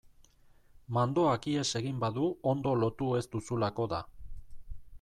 Mandoak 0.97 1.45
ihes 1.51 1.67
egin 1.81 1.99
badu 2.05 2.29
ondo 2.53 2.73
lotu 2.85 3.11
ez 3.19 3.23
duzulako 3.35 3.87
da. 3.93 4.01